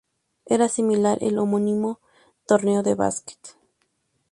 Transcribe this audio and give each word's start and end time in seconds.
Era 0.47 0.67
similar 0.67 1.19
el 1.21 1.37
homónimo 1.37 1.99
torneo 2.47 2.81
de 2.81 2.95
básquet. 2.95 3.37